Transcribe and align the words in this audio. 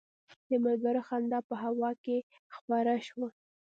د 0.49 0.51
ملګرو 0.65 1.01
خندا 1.07 1.39
په 1.49 1.55
هوا 1.63 1.91
کې 2.03 2.17
خپره 2.55 2.93
شوه. 3.07 3.27